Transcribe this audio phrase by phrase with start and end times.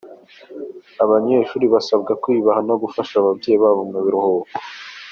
[1.03, 4.53] Abanyeshuri basabwa kwiyubaha no gufasha ababyeyi babo mu biruhuko